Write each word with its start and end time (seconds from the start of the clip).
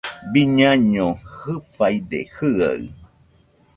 Biñaiño 0.31 1.07
jɨfaide 1.41 2.19
jɨaɨ 2.35 2.79